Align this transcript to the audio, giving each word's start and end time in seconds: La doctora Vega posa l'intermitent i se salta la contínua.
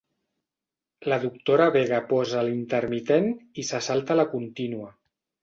La 1.11 1.19
doctora 1.25 1.67
Vega 1.75 1.99
posa 2.13 2.41
l'intermitent 2.47 3.29
i 3.35 3.67
se 3.69 3.83
salta 3.91 4.19
la 4.23 4.27
contínua. 4.35 4.91